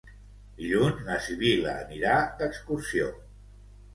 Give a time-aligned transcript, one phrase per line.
[0.61, 3.13] Dilluns na Sibil·la anirà d'excursió.